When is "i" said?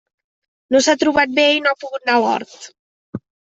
1.59-1.63